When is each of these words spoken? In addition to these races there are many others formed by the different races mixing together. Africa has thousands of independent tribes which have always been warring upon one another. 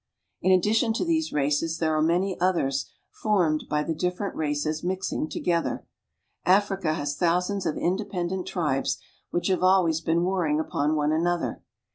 In 0.41 0.51
addition 0.51 0.93
to 0.93 1.05
these 1.05 1.31
races 1.31 1.77
there 1.77 1.95
are 1.95 2.01
many 2.01 2.35
others 2.41 2.89
formed 3.11 3.65
by 3.69 3.83
the 3.83 3.93
different 3.93 4.35
races 4.35 4.83
mixing 4.83 5.29
together. 5.29 5.85
Africa 6.43 6.95
has 6.95 7.15
thousands 7.15 7.67
of 7.67 7.77
independent 7.77 8.47
tribes 8.47 8.97
which 9.29 9.49
have 9.49 9.61
always 9.61 10.01
been 10.01 10.23
warring 10.23 10.59
upon 10.59 10.95
one 10.95 11.11
another. 11.11 11.61